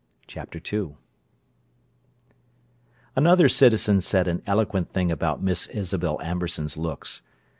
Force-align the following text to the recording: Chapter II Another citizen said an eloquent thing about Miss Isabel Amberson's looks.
Chapter 0.25 0.59
II 0.73 0.95
Another 3.15 3.47
citizen 3.47 4.01
said 4.01 4.27
an 4.27 4.41
eloquent 4.47 4.89
thing 4.89 5.11
about 5.11 5.43
Miss 5.43 5.67
Isabel 5.67 6.17
Amberson's 6.23 6.75
looks. 6.75 7.21